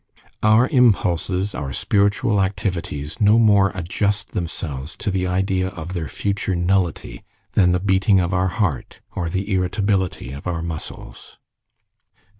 [0.41, 6.55] Our impulses, our spiritual activities, no more adjust themselves to the idea of their future
[6.55, 11.37] nullity, than the beating of our heart, or the irritability of our muscles.